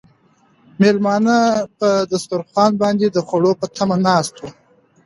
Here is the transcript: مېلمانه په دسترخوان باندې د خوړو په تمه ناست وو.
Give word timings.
مېلمانه 0.81 1.37
په 1.77 1.87
دسترخوان 2.11 2.71
باندې 2.81 3.07
د 3.11 3.17
خوړو 3.27 3.51
په 3.59 3.65
تمه 3.75 3.97
ناست 4.07 4.33
وو. 4.39 4.49